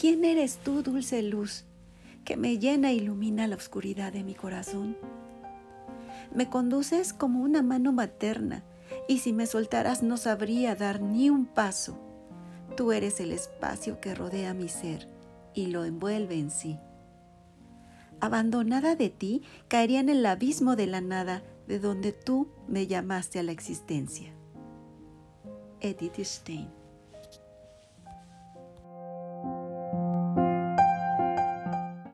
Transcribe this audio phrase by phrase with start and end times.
[0.00, 1.66] ¿Quién eres tú, dulce luz,
[2.24, 4.96] que me llena e ilumina la oscuridad de mi corazón?
[6.34, 8.64] Me conduces como una mano materna
[9.08, 11.98] y si me soltaras no sabría dar ni un paso.
[12.78, 15.06] Tú eres el espacio que rodea mi ser
[15.52, 16.78] y lo envuelve en sí.
[18.20, 23.38] Abandonada de ti, caería en el abismo de la nada de donde tú me llamaste
[23.38, 24.32] a la existencia.
[25.82, 26.79] Edith Stein